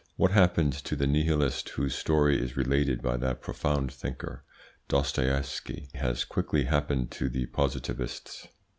What 0.15 0.31
happened 0.31 0.73
to 0.73 0.95
the 0.95 1.05
Nihilist 1.05 1.69
whose 1.77 1.93
story 1.93 2.41
is 2.41 2.57
related 2.57 3.03
by 3.03 3.17
that 3.17 3.39
profound 3.39 3.93
thinker 3.93 4.43
Dostoiewsky 4.89 5.93
has 5.93 6.25
quickly 6.25 6.63
happened 6.63 7.11
to 7.11 7.29
the 7.29 7.45
Positivists. 7.45 8.47